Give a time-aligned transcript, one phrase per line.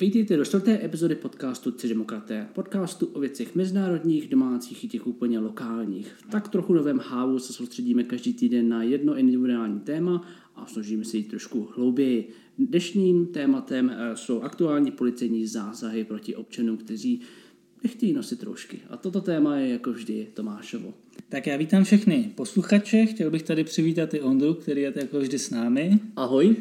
[0.00, 5.38] Vítejte do čtvrté epizody podcastu Tři demokraté, podcastu o věcech mezinárodních, domácích i těch úplně
[5.38, 6.12] lokálních.
[6.12, 11.04] V tak trochu novém hávu se soustředíme každý týden na jedno individuální téma a snažíme
[11.04, 12.28] se jít trošku hlouběji.
[12.58, 17.20] Dnešním tématem eh, jsou aktuální policejní zásahy proti občanům, kteří
[17.84, 18.80] nechtějí nosit roušky.
[18.90, 20.94] A toto téma je jako vždy Tomášovo.
[21.28, 25.38] Tak já vítám všechny posluchače, chtěl bych tady přivítat i Ondru, který je jako vždy
[25.38, 25.98] s námi.
[26.16, 26.56] Ahoj.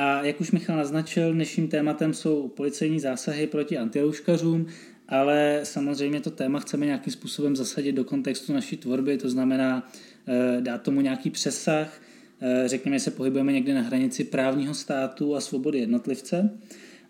[0.00, 4.66] A jak už Michal naznačil, dnešním tématem jsou policejní zásahy proti antirouškařům,
[5.08, 9.90] ale samozřejmě to téma chceme nějakým způsobem zasadit do kontextu naší tvorby, to znamená
[10.28, 12.00] eh, dát tomu nějaký přesah,
[12.40, 16.58] eh, řekněme, že se pohybujeme někde na hranici právního státu a svobody jednotlivce.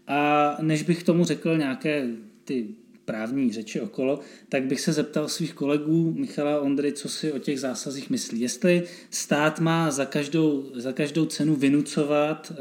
[0.07, 2.07] A než bych tomu řekl nějaké
[2.45, 2.69] ty
[3.09, 7.61] právní řeči okolo, tak bych se zeptal svých kolegů Michala Ondry, co si o těch
[7.61, 8.41] zásazích myslí.
[8.41, 12.57] Jestli stát má za každou, za každou cenu vynucovat uh,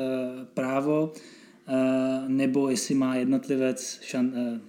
[0.54, 4.60] právo, uh, nebo jestli má jednotlivec šan, uh,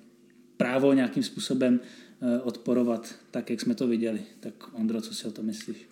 [0.57, 4.21] právo nějakým způsobem uh, odporovat, tak jak jsme to viděli.
[4.41, 5.89] Tak Ondro, co si o to myslíš?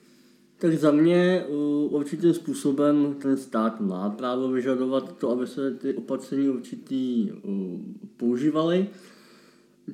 [0.58, 1.44] Tak za mě
[1.90, 7.30] určitým způsobem ten stát má právo vyžadovat to, aby se ty opatření určitý
[8.16, 8.88] používaly.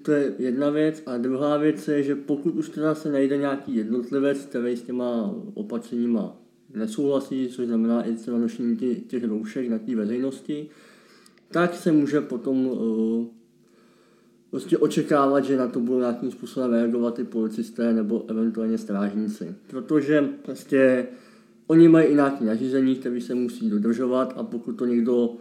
[0.02, 1.02] To je jedna věc.
[1.06, 5.34] A druhá věc je, že pokud už teda se najde nějaký jednotlivec, který s těma
[5.54, 6.36] opatřeníma
[6.74, 8.76] nesouhlasí, což znamená i třeba nošení
[9.06, 10.68] těch roušek na té veřejnosti,
[11.50, 13.26] tak se může potom uh,
[14.50, 19.54] prostě očekávat, že na to budou nějakým způsobem reagovat i policisté nebo eventuálně strážníci.
[19.66, 21.06] Protože prostě
[21.66, 25.36] oni mají i nějaké nařízení, které se musí dodržovat a pokud to někdo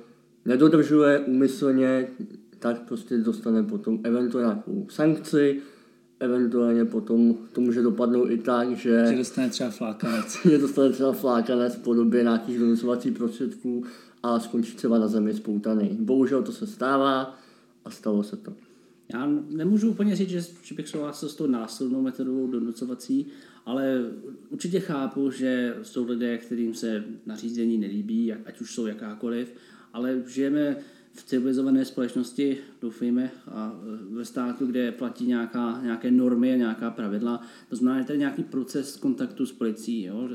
[0.45, 2.07] nedodržuje úmyslně,
[2.61, 5.61] tak prostě dostane potom eventuálně nějakou sankci,
[6.19, 9.05] eventuálně potom to může dopadnout i tak, že...
[9.09, 10.37] Že dostane třeba flákanec.
[10.49, 13.83] že dostane třeba flákanec v podobě nějakých donucovacích prostředků
[14.23, 15.97] a skončí třeba na zemi spoutaný.
[15.99, 17.37] Bohužel to se stává
[17.85, 18.53] a stalo se to.
[19.13, 23.27] Já nemůžu úplně říct, že, že bych souhlasil s tou násilnou metodou donucovací,
[23.65, 24.05] ale
[24.49, 29.53] určitě chápu, že jsou lidé, kterým se nařízení nelíbí, ať už jsou jakákoliv,
[29.93, 30.77] ale žijeme
[31.13, 33.73] v civilizované společnosti, doufejme, a
[34.11, 37.41] e, ve státu, kde platí nějaká, nějaké normy a nějaká pravidla.
[37.69, 40.29] To znamená, že tady nějaký proces kontaktu s policií, jo?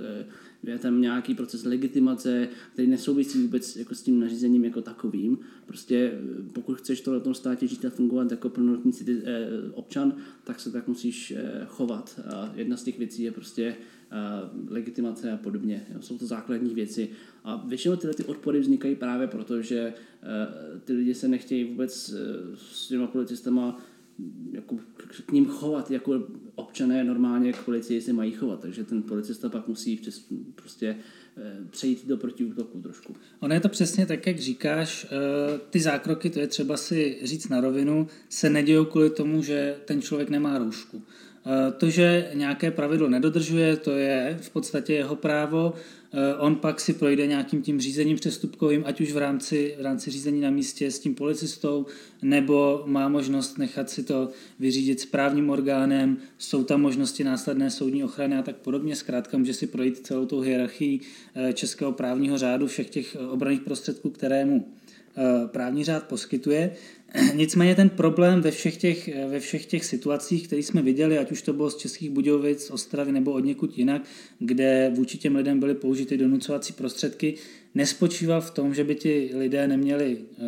[0.66, 5.38] Je tam nějaký proces legitimace, který nesouvisí vůbec jako s tím nařízením jako takovým.
[5.66, 10.14] Prostě e, pokud chceš to na tom státě žít a fungovat jako plnoletný eh, občan,
[10.44, 12.20] tak se tak musíš eh, chovat.
[12.34, 13.76] A jedna z těch věcí je prostě
[14.68, 15.86] legitimace a podobně.
[16.00, 17.08] Jsou to základní věci.
[17.44, 19.94] A většinou tyhle ty odpory vznikají právě proto, že
[20.84, 22.14] ty lidi se nechtějí vůbec
[22.54, 23.78] s těma policistama
[24.52, 24.78] jako
[25.26, 26.28] k ním chovat, jako
[26.76, 30.96] občané normálně k policii se mají chovat, takže ten policista pak musí přes, prostě e,
[31.70, 33.16] přejít do protiútoku trošku.
[33.40, 35.06] Ono je to přesně tak, jak říkáš,
[35.70, 40.02] ty zákroky, to je třeba si říct na rovinu, se nedějou kvůli tomu, že ten
[40.02, 41.02] člověk nemá roušku.
[41.46, 45.74] Eh, to, že nějaké pravidlo nedodržuje, to je v podstatě jeho právo.
[46.12, 50.10] Eh, on pak si projde nějakým tím řízením přestupkovým, ať už v rámci, v rámci
[50.10, 51.86] řízení na místě s tím policistou,
[52.22, 58.04] nebo má možnost nechat si to vyřídit s právním orgánem, jsou tam možnosti následné soudní
[58.04, 58.96] ochrany a tak podobně.
[58.96, 61.00] Zkrátka může si projít celou tou hierarchii
[61.34, 64.66] eh, českého právního řádu všech těch obranných prostředků, které mu
[65.52, 66.70] právní řád poskytuje.
[67.34, 71.42] Nicméně ten problém ve všech těch, ve všech těch situacích, které jsme viděli, ať už
[71.42, 74.02] to bylo z Českých Budějovic, z Ostravy nebo od někud jinak,
[74.38, 77.34] kde vůči těm lidem byly použity donucovací prostředky,
[77.74, 80.42] nespočíval v tom, že by ti lidé neměli eh,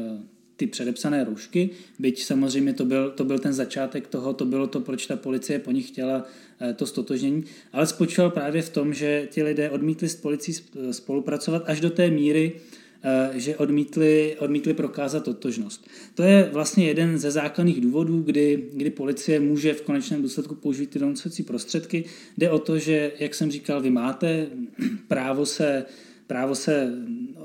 [0.56, 4.80] ty předepsané roušky, byť samozřejmě to byl, to byl ten začátek toho, to bylo to,
[4.80, 6.26] proč ta policie po nich chtěla
[6.60, 10.56] eh, to stotožnění, ale spočíval právě v tom, že ti lidé odmítli s policií
[10.90, 12.87] spolupracovat až do té míry, Eh,
[13.32, 15.88] že odmítli, odmítli prokázat totožnost.
[16.14, 20.90] To je vlastně jeden ze základních důvodů, kdy, kdy policie může v konečném důsledku použít
[20.90, 22.04] ty donucovací prostředky.
[22.38, 24.46] Jde o to, že, jak jsem říkal, vy máte
[25.08, 25.84] právo se
[26.28, 26.92] právo se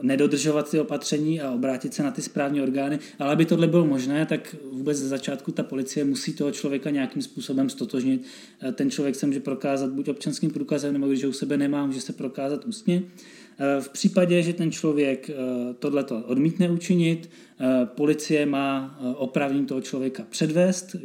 [0.02, 4.26] nedodržovat ty opatření a obrátit se na ty správní orgány, ale aby tohle bylo možné,
[4.26, 8.24] tak vůbec ze začátku ta policie musí toho člověka nějakým způsobem stotožnit.
[8.62, 11.86] Eh, ten člověk se může prokázat buď občanským průkazem, nebo když ho u sebe nemá,
[11.86, 13.04] může se prokázat ústně.
[13.04, 13.43] Eh,
[13.80, 15.34] v případě, že ten člověk eh,
[15.80, 17.30] tohleto odmítne učinit,
[17.60, 20.96] eh, policie má opravní toho člověka předvést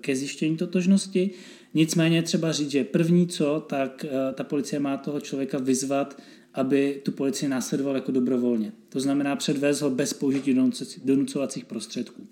[0.00, 1.30] ke zjištění totožnosti.
[1.74, 6.22] Nicméně třeba říct, že první co, tak ta policie má toho člověka vyzvat,
[6.54, 8.72] aby tu policii následoval jako dobrovolně.
[8.88, 10.56] To znamená předvést ho bez použití
[11.04, 12.26] donucovacích prostředků.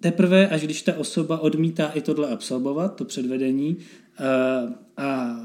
[0.00, 3.76] Teprve, až když ta osoba odmítá i tohle absolvovat, to předvedení,
[4.96, 5.36] a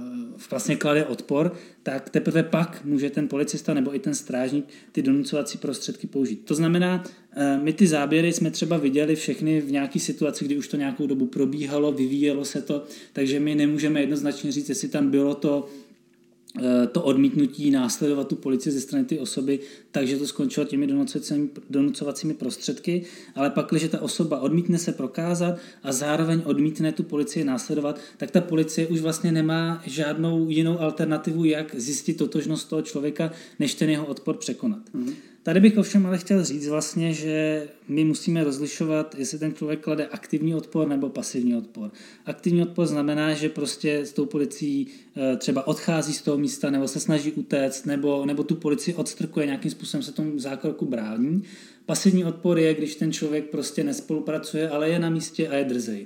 [0.49, 1.53] vlastně klade odpor,
[1.83, 6.45] tak teprve pak může ten policista nebo i ten strážník ty donucovací prostředky použít.
[6.45, 7.03] To znamená,
[7.35, 11.07] eh, my ty záběry jsme třeba viděli všechny v nějaké situaci, kdy už to nějakou
[11.07, 15.67] dobu probíhalo, vyvíjelo se to, takže my nemůžeme jednoznačně říct, jestli tam bylo to
[16.92, 19.59] to odmítnutí následovat tu policii ze strany ty osoby,
[19.92, 23.04] takže to skončilo těmi donucovacími, donucovacími prostředky,
[23.36, 28.31] ale pak, když ta osoba odmítne se prokázat a zároveň odmítne tu policii následovat, tak
[28.31, 33.89] ta policie už vlastně nemá žádnou jinou alternativu, jak zjistit totožnost toho člověka, než ten
[33.89, 34.80] jeho odpor překonat.
[34.95, 35.13] Mm-hmm.
[35.47, 40.07] Tady bych ovšem ale chtěl říct vlastně, že my musíme rozlišovat, jestli ten člověk klade
[40.07, 41.91] aktivní odpor nebo pasivní odpor.
[42.25, 46.88] Aktivní odpor znamená, že prostě s tou policií eh, třeba odchází z toho místa nebo
[46.88, 51.44] se snaží utéct nebo, nebo tu policii odstrkuje, nějakým způsobem se tomu zákroku brání.
[51.85, 56.05] Pasivní odpor je, když ten člověk prostě nespolupracuje, ale je na místě a je drzej.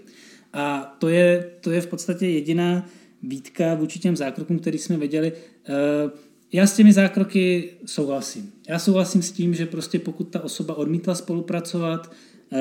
[0.54, 2.90] A to je, to je v podstatě jediná
[3.24, 5.34] výtka vůči těm zákrokům, který jsme viděli.
[5.70, 6.12] Uh,
[6.54, 8.52] já s těmi zákroky souhlasím.
[8.70, 12.12] Já souhlasím s tím, že prostě pokud ta osoba odmítla spolupracovat,
[12.52, 12.60] eh,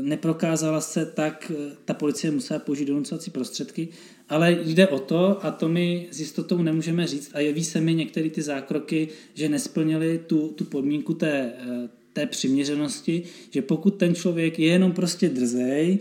[0.00, 3.88] neprokázala se, tak eh, ta policie musela použít donucovací prostředky,
[4.28, 7.94] ale jde o to, a to my s jistotou nemůžeme říct, a jeví se mi
[7.94, 14.14] některé ty zákroky, že nesplnili tu, tu podmínku té, eh, té přiměřenosti, že pokud ten
[14.14, 15.98] člověk je jenom prostě drzej,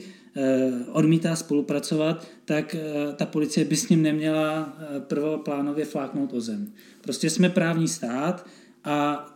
[0.92, 6.72] odmítá spolupracovat, tak eh, ta policie by s ním neměla eh, prvoplánově fláknout o zem.
[7.02, 8.48] Prostě jsme právní stát
[8.84, 9.30] a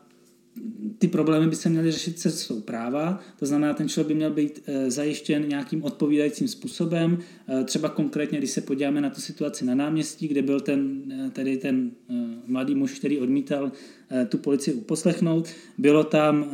[1.00, 4.70] ty problémy by se měly řešit cestou práva, to znamená, ten člověk by měl být
[4.88, 7.18] zajištěn nějakým odpovídajícím způsobem.
[7.66, 11.04] Třeba konkrétně, když se podíváme na tu situaci na náměstí, kde byl ten,
[11.34, 11.92] tedy ten
[12.46, 13.72] mladý muž, který odmítal
[14.30, 15.48] tu policii uposlechnout,
[15.78, 16.46] bylo tam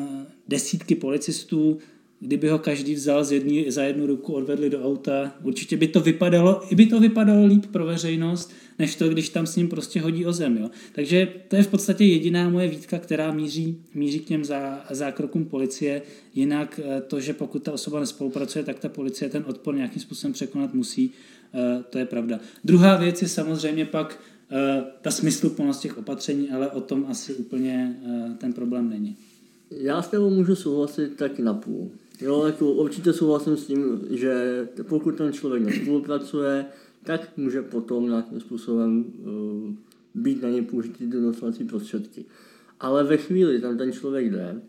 [0.48, 1.80] desítky policistů,
[2.24, 6.00] kdyby ho každý vzal z jedný, za jednu ruku, odvedli do auta, určitě by to
[6.00, 10.02] vypadalo, i by to vypadalo líp pro veřejnost, než to, když tam s ním prostě
[10.02, 10.58] hodí o zem.
[10.58, 10.70] Jo.
[10.96, 15.46] Takže to je v podstatě jediná moje výtka, která míří, míří k těm zá, zákrokům
[15.46, 16.02] policie.
[16.36, 20.34] Jinak eh, to, že pokud ta osoba nespolupracuje, tak ta policie ten odpor nějakým způsobem
[20.34, 21.12] překonat musí,
[21.54, 22.40] eh, to je pravda.
[22.64, 24.20] Druhá věc je samozřejmě pak
[24.52, 27.96] eh, ta smysluplnost těch opatření, ale o tom asi úplně
[28.38, 29.16] ten problém není.
[29.72, 31.92] Já s tebou můžu souhlasit tak na půl.
[32.22, 36.66] Jo, jako určitě souhlasím s tím, že pokud ten člověk nespolupracuje,
[37.04, 39.74] tak může potom nějakým způsobem uh,
[40.16, 42.26] být na ně použitý donocovací prostředky.
[42.80, 44.62] Ale ve chvíli tam ten člověk jde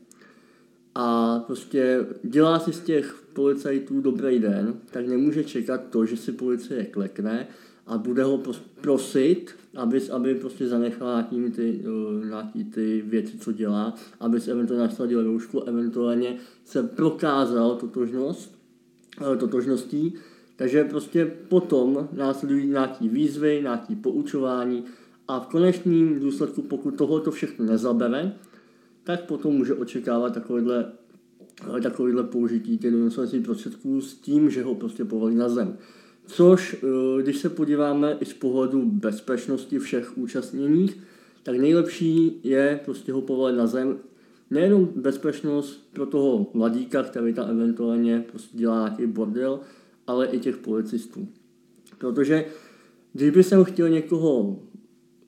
[0.94, 6.32] a prostě dělá si z těch policajtů dobrý den, tak nemůže čekat to, že si
[6.32, 7.46] policie klekne
[7.86, 8.42] a bude ho
[8.80, 14.50] prosit, aby, aby prostě zanechal nějaký ty, uh, nějaký ty věci, co dělá, aby se
[14.50, 18.58] eventuálně nasadil roušku, eventuálně se prokázal totožnost,
[19.20, 20.14] uh, totožností,
[20.56, 24.84] takže prostě potom následují nějaký výzvy, nějaký poučování
[25.28, 28.32] a v konečném důsledku, pokud tohoto všechno nezabere,
[29.04, 30.92] tak potom může očekávat takovýhle,
[31.82, 32.92] takovýhle použití těch
[33.44, 35.76] prostředků s tím, že ho prostě povolí na zem.
[36.26, 40.98] Což, eh, když se podíváme i z pohledu bezpečnosti všech účastněných,
[41.42, 43.98] tak nejlepší je prostě ho povolit na zem.
[44.50, 49.60] Nejenom bezpečnost pro toho mladíka, který tam eventuálně prostě dělá nějaký bordel,
[50.06, 51.28] ale i těch policistů.
[51.98, 52.44] Protože
[53.12, 54.58] když by jsem chtěl někoho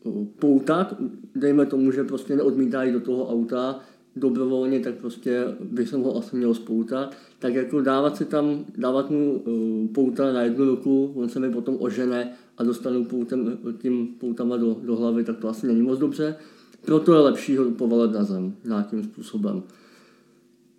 [0.06, 0.94] eh, poutat,
[1.34, 3.80] dejme tomu, že prostě neodmítá jít do toho auta,
[4.16, 7.14] dobrovolně, tak prostě bych jsem ho asi měl spoutat.
[7.38, 11.50] Tak jako dávat si tam, dávat mu uh, pouta na jednu ruku, on se mi
[11.50, 15.98] potom ožene a dostanu poutem, tím poutama do, do hlavy, tak to asi není moc
[15.98, 16.36] dobře.
[16.84, 19.62] Proto je lepší ho povalet na zem nějakým způsobem.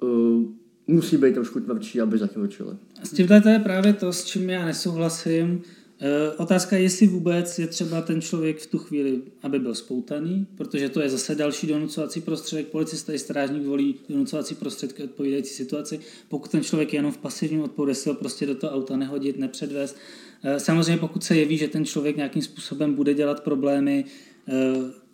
[0.01, 0.43] Uh,
[0.87, 2.71] musí být trošku tvrdší, aby zakročili.
[3.03, 5.61] S tímhle to je právě to, s čím já nesouhlasím.
[5.99, 10.47] Eh, otázka je, jestli vůbec je třeba ten člověk v tu chvíli, aby byl spoutaný,
[10.57, 12.67] protože to je zase další donucovací prostředek.
[12.67, 15.99] Policista i strážník volí donucovací prostředky odpovídající situaci.
[16.27, 19.37] Pokud ten člověk je jenom v pasivním odporu, jestli ho prostě do toho auta nehodit,
[19.37, 19.97] nepředvést.
[20.43, 24.05] Eh, samozřejmě pokud se jeví, že ten člověk nějakým způsobem bude dělat problémy,
[24.47, 24.53] eh,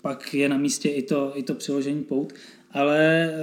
[0.02, 2.34] pak je na místě i to, i to přiložení pout.
[2.72, 3.34] Ale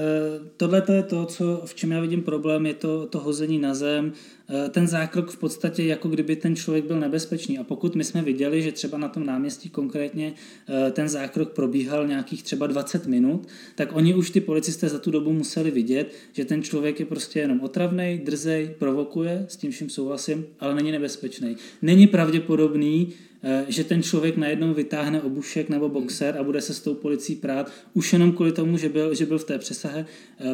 [0.56, 4.12] tohle je to, co, v čem já vidím problém, je to, to hození na zem.
[4.52, 7.58] Eh, ten zákrok v podstatě jako kdyby ten člověk byl nebezpečný.
[7.58, 10.32] A pokud my jsme viděli, že třeba na tom náměstí konkrétně
[10.68, 15.10] eh, ten zákrok probíhal nějakých třeba 20 minut, tak oni už ty policisté za tu
[15.10, 19.90] dobu museli vidět, že ten člověk je prostě jenom otravný, drzej, provokuje, s tím vším
[19.90, 21.56] souhlasím, ale není nebezpečný.
[21.82, 26.80] Není pravděpodobný, eh, že ten člověk najednou vytáhne obušek nebo boxer a bude se s
[26.80, 30.06] tou policií prát, už jenom kvůli tomu, že byl, že byl v té přesahe,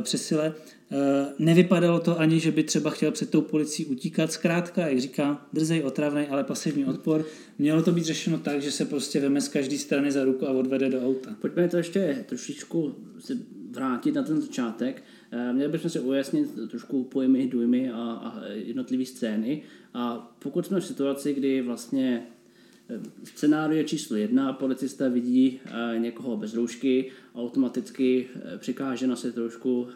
[0.02, 0.54] přesile.
[0.90, 4.32] Eh, nevypadalo to ani, že by třeba chtěl před tou policií utíkat.
[4.32, 7.24] Zkrátka, jak říká, drzej, otravný, ale pasivní odpor.
[7.58, 10.50] Mělo to být řešeno tak, že se prostě veme z každé strany za ruku a
[10.50, 11.36] odvede do auta.
[11.40, 13.38] Pojďme to ještě trošičku se
[13.70, 15.02] vrátit na ten začátek.
[15.30, 19.62] Eh, měli bychom si ujasnit trošku pojmy, dojmy a, a jednotlivé scény.
[19.94, 22.26] A pokud jsme v situaci, kdy vlastně
[22.90, 25.60] eh, Scénário číslo jedna, policista vidí
[25.98, 28.26] někoho bez roušky, automaticky
[28.58, 29.88] přikáže nosit trošku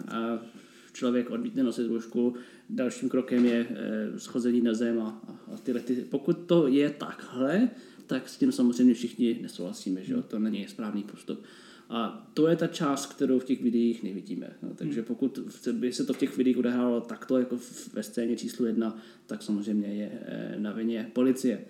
[0.93, 2.35] člověk odmítne nosit roušku,
[2.71, 5.23] dalším krokem je eh, schození na zem a,
[5.55, 5.95] a tyhle ty.
[5.95, 7.71] Pokud to je takhle,
[8.07, 10.23] tak s tím samozřejmě všichni nesouhlasíme, že jo?
[10.23, 11.43] to není správný postup.
[11.91, 14.51] A to je ta část, kterou v těch videích nevidíme.
[14.63, 15.39] No, takže pokud
[15.73, 17.59] by se to v těch videích odehrálo takto, jako
[17.93, 21.61] ve scéně číslo jedna, tak samozřejmě je eh, na vině policie.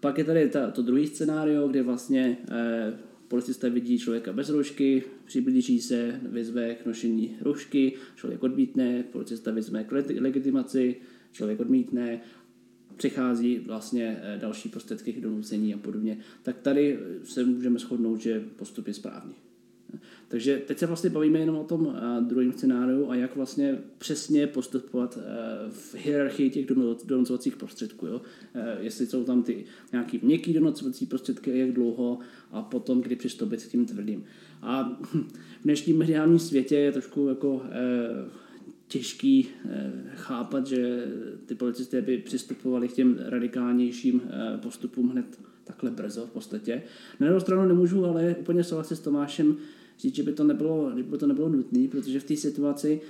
[0.00, 2.92] Pak je tady ta, to druhý scénário, kde vlastně eh,
[3.28, 9.84] Policista vidí člověka bez roušky, přiblíží se, vyzve k nošení roušky, člověk odmítne, policista vyzve
[9.84, 10.96] k legitimaci,
[11.32, 12.20] člověk odmítne,
[12.96, 16.18] přichází vlastně eh, další prostředky k donucení a podobně.
[16.42, 19.34] Tak tady se můžeme shodnout, že postup je správný.
[20.28, 24.46] Takže teď se vlastně bavíme jenom o tom eh, druhém scénáriu a jak vlastně přesně
[24.46, 26.66] postupovat eh, v hierarchii těch
[27.04, 28.06] donocovacích prostředků.
[28.06, 28.20] Jo?
[28.54, 32.18] Eh, jestli jsou tam ty nějaký měkký donocovací prostředky, jak dlouho
[32.50, 34.24] a potom kdy přistoupit k tím tvrdým.
[34.62, 34.98] A
[35.60, 37.62] v dnešním mediálním světě je trošku jako
[38.88, 39.48] těžký
[40.14, 41.06] chápat, že
[41.46, 44.22] ty policisté by přistupovali k těm radikálnějším
[44.62, 46.82] postupům hned takhle brzo v podstatě.
[47.20, 49.56] Na druhou stranu nemůžu ale úplně souhlasit s Tomášem,
[49.98, 53.00] říct, že by to nebylo, že by to nebylo nutné, protože v té situaci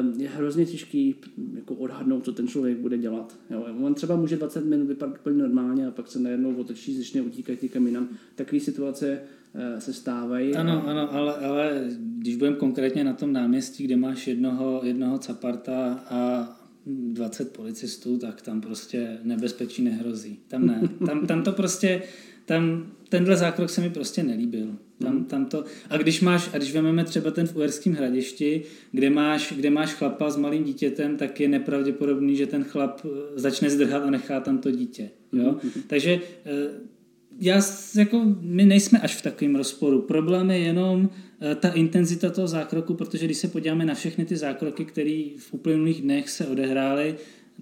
[0.00, 1.14] um, je hrozně těžký
[1.54, 3.38] jako odhadnout, co ten člověk bude dělat.
[3.50, 3.66] Jo.
[3.82, 7.62] On třeba může 20 minut vypadat úplně normálně a pak se najednou otočí, začne utíkat
[7.62, 8.08] někam jinam.
[8.34, 9.20] Takové situace
[9.54, 10.54] uh, se stávají.
[10.54, 10.90] Ano, a...
[10.90, 16.52] ano, ale, ale když budeme konkrétně na tom náměstí, kde máš jednoho, jednoho caparta a
[16.86, 20.38] 20 policistů, tak tam prostě nebezpečí nehrozí.
[20.48, 20.80] Tam ne.
[21.06, 22.02] Tam, tam to prostě,
[22.44, 24.76] tam tenhle zákrok se mi prostě nelíbil.
[24.98, 28.62] Tam, tam to, a když máš, a když vezmeme třeba ten v Uherském hradišti,
[28.92, 33.08] kde máš, kde máš chlapa s malým dítětem, tak je nepravděpodobný, že ten chlap eh,
[33.34, 35.10] začne zdrhat a nechá tam to dítě.
[35.32, 35.56] Jo?
[35.62, 35.82] Hmm.
[35.86, 36.50] Takže eh,
[37.40, 37.60] já,
[37.96, 40.02] jako, my nejsme až v takovém rozporu.
[40.02, 41.10] Problém je jenom
[41.40, 45.48] eh, ta intenzita toho zákroku, protože když se podíváme na všechny ty zákroky, které v
[45.52, 47.14] uplynulých dnech se odehrály,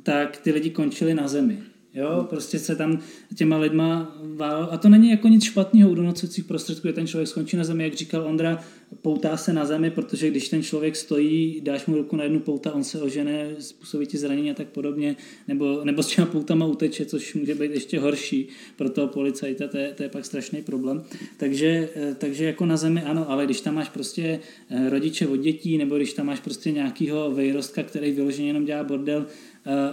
[0.03, 1.59] tak ty lidi končili na zemi.
[1.95, 2.99] Jo, prostě se tam
[3.35, 4.69] těma lidma vál.
[4.71, 7.85] A to není jako nic špatného u donocovacích prostředků, že ten člověk skončí na zemi,
[7.85, 8.65] jak říkal Ondra,
[9.03, 12.75] poutá se na zemi, protože když ten člověk stojí, dáš mu ruku na jednu pouta,
[12.75, 15.17] on se ožene, způsobí ti zranění a tak podobně,
[15.49, 19.79] nebo, nebo s těma poutama uteče, což může být ještě horší pro toho policajta, to
[19.79, 21.05] je, to je pak strašný problém.
[21.37, 25.37] Takže, eh, takže jako na zemi ano, ale když tam máš prostě eh, rodiče od
[25.37, 29.27] dětí, nebo když tam máš prostě nějakýho vejrostka, který vyloženě jenom dělá bordel,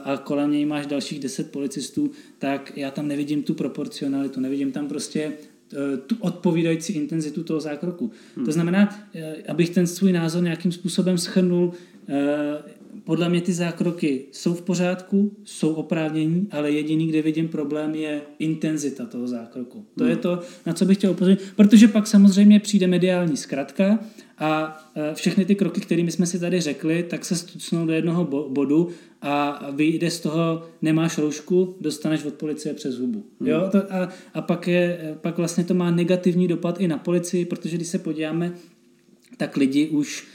[0.04, 4.88] a kolem něj máš dalších deset policistů, tak já tam nevidím tu proporcionalitu, nevidím tam
[4.88, 5.34] prostě
[5.74, 8.12] eh, tu odpovídající intenzitu toho zákroku.
[8.36, 8.46] Hmm.
[8.46, 11.74] To znamená, eh, abych ten svůj názor nějakým způsobem schrnul,
[13.04, 18.22] podle mě ty zákroky jsou v pořádku, jsou oprávnění, ale jediný, kde vidím problém, je
[18.40, 19.86] intenzita toho zákroku.
[19.98, 20.12] To hmm.
[20.12, 24.00] je to, na co bych chtěl upozornit, protože pak samozřejmě přijde mediální zkratka
[24.38, 28.50] a e, všechny ty kroky, kterými jsme si tady řekli, tak se stucnou do jednoho
[28.50, 28.90] bodu
[29.22, 33.24] a vyjde z toho, nemáš roušku, dostaneš od policie přes hubu.
[33.40, 33.50] Hmm.
[33.50, 33.70] Jo?
[33.72, 37.78] To, a, a pak, je, pak vlastně to má negativní dopad i na policii, protože
[37.78, 38.54] když se podíváme,
[39.38, 40.28] tak lidi už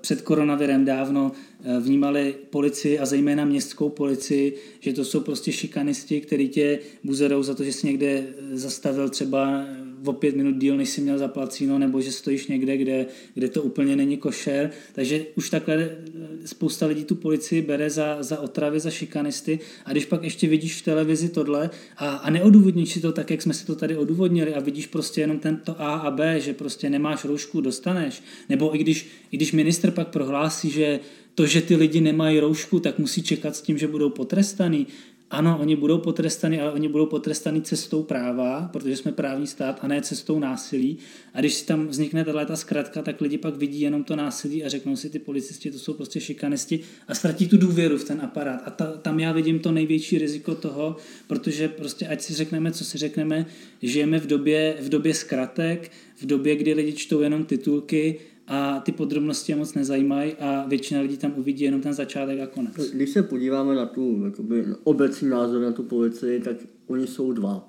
[0.00, 1.32] před koronavirem dávno
[1.64, 7.42] e, vnímali policii a zejména městskou policii, že to jsou prostě šikanisti, kteří tě buzerou
[7.42, 9.64] za to, že jsi někde zastavil třeba
[10.04, 13.62] o pět minut díl, než si měl zaplacíno, nebo že stojíš někde, kde, kde to
[13.62, 14.70] úplně není košer.
[14.92, 15.98] Takže už takhle eh,
[16.44, 20.82] spousta lidí tu policii bere za, za otravy, za šikanisty a když pak ještě vidíš
[20.82, 24.54] v televizi tohle a, a neodůvodníš si to tak, jak jsme si to tady odůvodnili
[24.54, 28.22] a vidíš prostě jenom tento A a B, že prostě nemáš roušku, dostaneš.
[28.48, 31.00] Nebo i když, i když minister pak prohlásí, že
[31.34, 34.86] to, že ty lidi nemají roušku, tak musí čekat s tím, že budou potrestaný
[35.30, 39.88] ano, oni budou potrestaní, ale oni budou potrestaní cestou práva, protože jsme právní stát a
[39.88, 40.98] ne cestou násilí.
[41.34, 44.68] A když si tam vznikne tato zkratka, tak lidi pak vidí jenom to násilí a
[44.68, 48.62] řeknou si, ty policisti to jsou prostě šikanisti a ztratí tu důvěru v ten aparát.
[48.64, 52.84] A ta, tam já vidím to největší riziko toho, protože prostě ať si řekneme, co
[52.84, 53.46] si řekneme,
[53.82, 58.92] žijeme v době, v době zkratek, v době, kdy lidi čtou jenom titulky a ty
[58.92, 62.74] podrobnosti je moc nezajímají a většina lidí tam uvidí jenom ten začátek a konec.
[62.92, 67.68] Když se podíváme na tu jakoby, obecný názor na tu policii, tak oni jsou dva.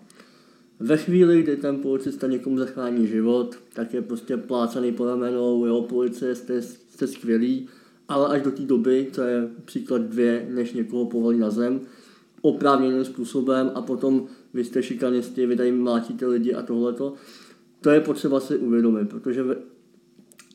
[0.80, 5.82] Ve chvíli, kdy ten policista někomu zachrání život, tak je prostě plácaný po ramenou, jo,
[5.82, 7.68] policie, jste, jste skvělí,
[8.08, 11.82] ale až do té doby, to je příklad dvě, než někoho povolí na zem,
[12.42, 17.14] oprávněným způsobem a potom vy jste šikanisti, vy tady mlátíte lidi a tohleto,
[17.82, 19.44] to je potřeba si uvědomit, protože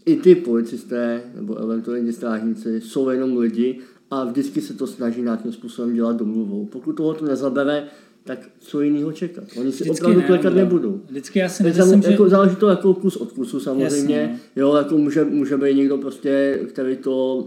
[0.07, 3.79] i ty policisté nebo eventuálně strážníci jsou jenom lidi
[4.11, 6.67] a vždycky se to snaží nějakým způsobem dělat domluvou.
[6.67, 7.89] Pokud toho to nezabere,
[8.25, 9.45] tak co jiného čekat?
[9.61, 11.01] Oni si Vždycky opravdu ne, klekat nebudou.
[11.07, 12.11] Vždycky já si nemyslím, že...
[12.11, 14.17] Jako, záleží to jako kus od kusu samozřejmě.
[14.17, 14.41] Jasně.
[14.57, 17.47] Jo, jako může, může být někdo prostě, který to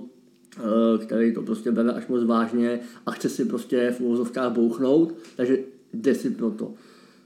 [0.57, 5.15] eh, který to prostě bere až moc vážně a chce si prostě v úvozovkách bouchnout,
[5.35, 5.59] takže
[5.93, 6.73] jde si pro to.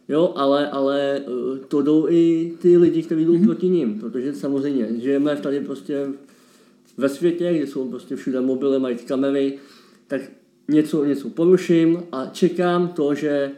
[0.09, 3.45] Jo, ale, ale eh, to jdou i ty lidi, kteří jdou mm-hmm.
[3.45, 6.07] proti ním, protože samozřejmě žijeme tady prostě
[6.97, 9.57] ve světě, kde jsou prostě všude mobily, mají kamery,
[10.07, 10.21] tak
[10.67, 13.51] něco, něco poruším a čekám to, že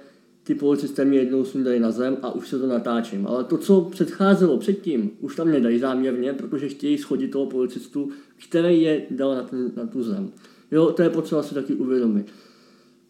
[0.43, 3.27] ty policisté mě jednou sundají na zem a už se to natáčím.
[3.27, 8.09] Ale to, co předcházelo předtím, už tam nedají záměrně, protože chtějí schodit toho policistu,
[8.49, 10.31] který je dal na, ten, na tu zem.
[10.71, 12.25] Jo, to je potřeba si taky uvědomit.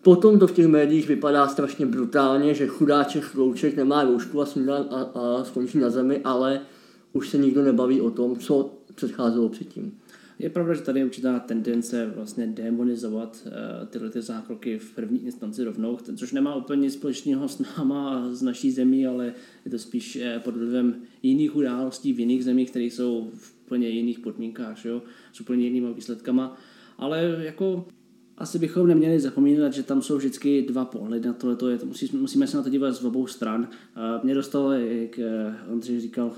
[0.03, 4.45] Potom to v těch médiích vypadá strašně brutálně, že chudáček chlouček nemá roušku a,
[4.89, 6.61] a, a skončí na zemi, ale
[7.13, 9.99] už se nikdo nebaví o tom, co předcházelo předtím.
[10.39, 15.25] Je pravda, že tady je určitá tendence vlastně demonizovat uh, tyhle ty zákroky v první
[15.25, 19.33] instanci rovnou, což nemá úplně společného s náma a s naší zemí, ale
[19.65, 23.89] je to spíš uh, pod vlivem jiných událostí v jiných zemích, které jsou v úplně
[23.89, 25.01] jiných podmínkách, jo?
[25.33, 26.57] s úplně jinými výsledkama.
[26.97, 27.85] Ale jako
[28.43, 31.71] asi bychom neměli zapomínat, že tam jsou vždycky dva pohledy na tohle.
[31.71, 33.67] Je, musí, musíme se na to dívat z obou stran.
[34.23, 36.33] Mě dostalo, jak eh, Ondřej říkal,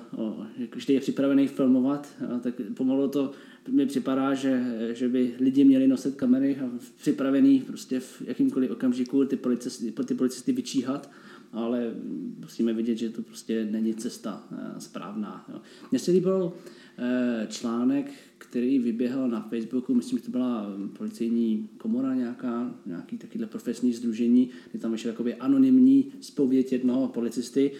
[0.57, 2.07] že když je připravený filmovat,
[2.41, 3.31] tak pomalu to
[3.69, 9.25] mi připadá, že, že by lidi měli nosit kamery a připravený prostě v jakýmkoliv okamžiku
[9.25, 11.09] ty policisty, ty policisty vyčíhat,
[11.55, 11.93] ale
[12.39, 15.61] musíme vidět, že to prostě není cesta eh, správná.
[15.91, 16.53] Mně se líbil
[16.97, 23.47] eh, článek, který vyběhl na Facebooku, myslím, že to byla policejní komora nějaká, nějaký takovýhle
[23.47, 27.71] profesní združení, kde tam ještě jakoby anonymní zpověď jednoho policisty,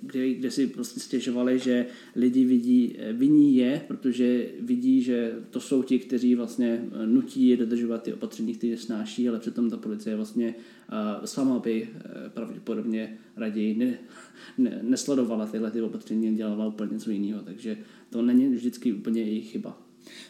[0.00, 5.82] kde, kde si prostě stěžovali, že lidi vidí, viní je, protože vidí, že to jsou
[5.82, 10.54] ti, kteří vlastně nutí je dodržovat ty opatření, které snáší, ale přitom ta policie vlastně
[11.24, 13.98] sama by uh, pravděpodobně raději ne,
[14.58, 17.76] ne, nesledovala tyhle ty opatření dělala úplně něco jiného, takže
[18.10, 19.78] to není vždycky úplně jejich chyba.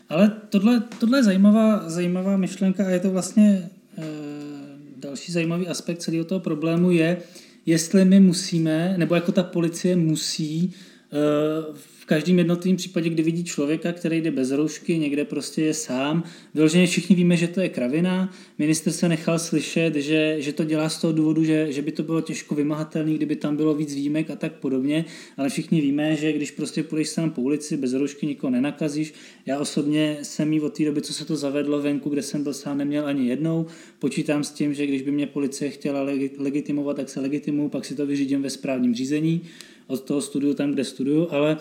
[0.08, 4.04] Ale tohle, tohle je zajímavá, zajímavá myšlenka a je to vlastně e,
[4.96, 7.22] další zajímavý aspekt celého toho problému je,
[7.66, 10.74] jestli my musíme, nebo jako ta policie musí
[11.74, 16.24] v každém jednotlivém případě, kdy vidí člověka, který jde bez roušky, někde prostě je sám,
[16.54, 18.32] vyloženě všichni víme, že to je kravina.
[18.58, 22.02] Minister se nechal slyšet, že, že to dělá z toho důvodu, že, že by to
[22.02, 25.04] bylo těžko vymahatelné, kdyby tam bylo víc výjimek a tak podobně,
[25.36, 29.14] ale všichni víme, že když prostě půjdeš sám po ulici bez roušky, nikoho nenakazíš.
[29.46, 32.54] Já osobně jsem jí od té doby, co se to zavedlo venku, kde jsem byl
[32.54, 33.66] sám, neměl ani jednou.
[33.98, 36.06] Počítám s tím, že když by mě policie chtěla
[36.38, 39.42] legitimovat, tak se legitimuju, pak si to vyřídím ve správním řízení
[39.92, 41.56] od toho studiu tam, kde studuju, ale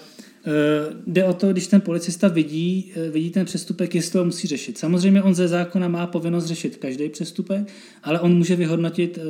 [0.46, 4.48] Eh, jde o to, když ten policista vidí, eh, vidí ten přestupek, jestli to musí
[4.48, 4.78] řešit.
[4.78, 7.68] Samozřejmě on ze zákona má povinnost řešit každý přestupek,
[8.04, 9.22] ale on může vyhodnotit eh,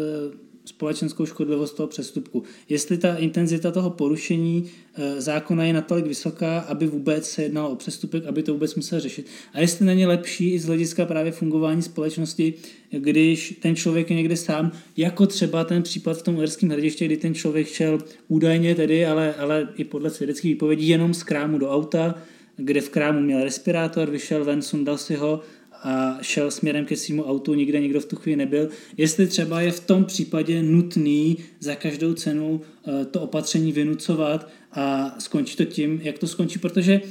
[0.66, 2.44] společenskou škodlivost toho přestupku.
[2.70, 7.76] Jestli ta intenzita toho porušení eh, zákona je natolik vysoká, aby vůbec se jednalo o
[7.76, 9.26] přestupek, aby to vůbec musel řešit.
[9.54, 12.54] A jestli není lepší i z hlediska právě fungování společnosti,
[12.92, 17.18] když ten člověk je někde sám, jako třeba ten případ v tom uherském hradišti, kdy
[17.18, 21.70] ten člověk šel údajně tedy, ale, ale i podle svědeckých výpovědí jenom z krámu do
[21.70, 22.16] auta,
[22.58, 25.42] kde v krámu měl respirátor, vyšel ven, sundal si ho
[25.84, 28.70] a šel směrem ke svému autu, nikde nikdo v tu chvíli nebyl.
[28.98, 35.16] Jestli třeba je v tom případě nutný za každou cenu eh, to opatření vynucovat a
[35.20, 37.02] skončí to tím, jak to skončí, protože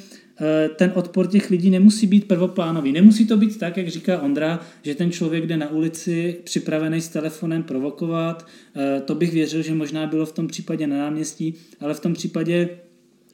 [0.41, 2.93] eh, ten odpor těch lidí nemusí být prvoplánový.
[2.93, 7.09] Nemusí to být tak, jak říká Ondra, že ten člověk jde na ulici připravený s
[7.09, 8.47] telefonem provokovat.
[8.77, 12.15] Eh, to bych věřil, že možná bylo v tom případě na náměstí, ale v tom
[12.15, 12.69] případě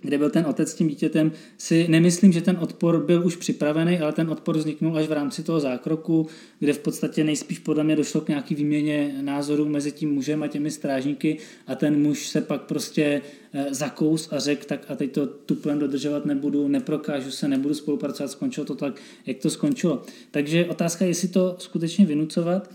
[0.07, 3.99] kde byl ten otec s tím dítětem, si nemyslím, že ten odpor byl už připravený,
[3.99, 6.27] ale ten odpor vzniknul až v rámci toho zákroku,
[6.59, 10.49] kde v podstatě nejspíš podle mě došlo k nějaký výměně názorů mezi tím mužem a
[10.49, 15.12] těmi strážníky a ten muž se pak prostě eh, zakous a řekl, tak a teď
[15.12, 20.03] to tuplem dodržovat nebudu, neprokážu se, nebudu spolupracovat, skončilo to tak, jak to skončilo.
[20.31, 22.71] Takže otázka je, jestli to skutečně vynucovat.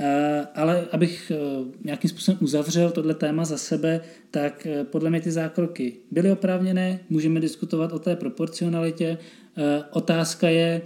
[0.00, 1.38] Eh, ale abych eh,
[1.84, 7.00] nějakým způsobem uzavřel tohle téma za sebe, tak eh, podle mě ty zákroky byly oprávněné,
[7.10, 9.18] můžeme diskutovat o té proporcionalitě.
[9.90, 10.82] Otázka je,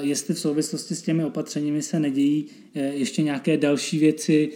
[0.00, 4.50] jestli v souvislosti s těmi opatřeními se nedějí ještě nějaké další věci,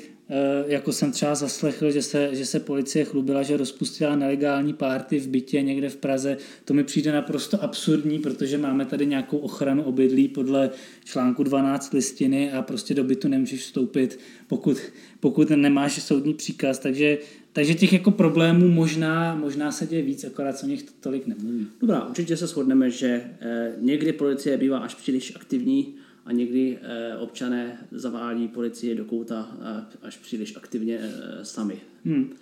[0.66, 5.28] jako jsem třeba zaslechl, že se, že se policie chlubila, že rozpustila nelegální párty v
[5.28, 6.36] bytě někde v Praze.
[6.64, 10.70] To mi přijde naprosto absurdní, protože máme tady nějakou ochranu obydlí podle
[11.04, 14.78] článku 12 listiny a prostě do bytu nemůžeš vstoupit, pokud,
[15.20, 16.78] pokud nemáš soudní příkaz.
[16.78, 17.18] Takže,
[17.52, 21.66] takže těch jako problémů možná, možná se děje víc, akorát se o nich tolik nemluví.
[21.80, 27.16] Dobrá, určitě se shodneme, že eh, někdy policie bývá až příliš aktivní, a někdy eh,
[27.16, 31.80] občané zavádí policie do kouta eh, až příliš aktivně eh, sami.
[32.04, 32.32] Hmm.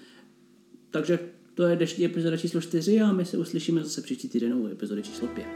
[0.90, 1.19] Takže
[1.55, 5.03] to je dnešní epizoda číslo 4 a my se uslyšíme zase příští týden u epizody
[5.03, 5.47] číslo 5.